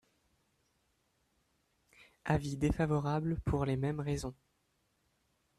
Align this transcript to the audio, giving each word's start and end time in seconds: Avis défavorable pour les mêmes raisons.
Avis 2.25 2.57
défavorable 2.57 3.39
pour 3.41 3.65
les 3.65 3.77
mêmes 3.77 3.99
raisons. 3.99 4.33